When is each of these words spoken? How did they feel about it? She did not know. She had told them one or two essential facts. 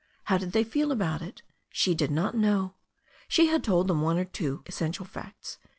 How 0.23 0.39
did 0.39 0.53
they 0.53 0.63
feel 0.63 0.91
about 0.91 1.21
it? 1.21 1.43
She 1.69 1.93
did 1.93 2.09
not 2.09 2.33
know. 2.33 2.73
She 3.27 3.49
had 3.49 3.63
told 3.63 3.87
them 3.87 4.01
one 4.01 4.17
or 4.17 4.25
two 4.25 4.63
essential 4.65 5.05
facts. 5.05 5.59